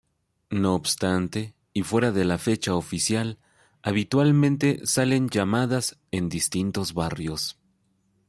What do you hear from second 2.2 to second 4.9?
la fecha oficial, habitualmente